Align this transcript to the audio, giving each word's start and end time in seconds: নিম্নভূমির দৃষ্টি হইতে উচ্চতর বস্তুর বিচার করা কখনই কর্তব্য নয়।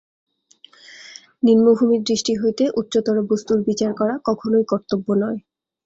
নিম্নভূমির 1.43 2.01
দৃষ্টি 2.03 2.33
হইতে 2.37 2.63
উচ্চতর 2.79 3.17
বস্তুর 3.29 3.59
বিচার 3.67 3.91
করা 3.93 4.15
কখনই 4.27 4.63
কর্তব্য 4.71 5.07
নয়। 5.21 5.39